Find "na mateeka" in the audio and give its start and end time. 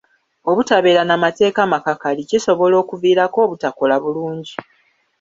1.05-1.61